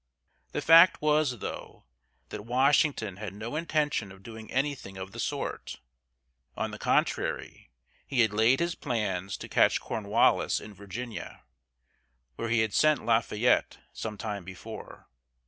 [0.53, 1.85] The fact was, though,
[2.29, 5.79] that Washington had no intention of doing anything of the sort.
[6.57, 7.69] On the contrary,
[8.07, 11.43] he had laid his plans to catch Cornwallis in Virginia,
[12.35, 15.07] where he had sent Lafayette some time before.